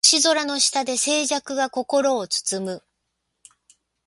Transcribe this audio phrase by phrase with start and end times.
[0.03, 2.83] 星空の下で静寂が心を包む